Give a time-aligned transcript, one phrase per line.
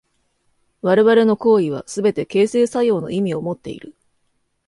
[0.81, 3.93] 我々の行為はすべて形成作用の意味をもっている。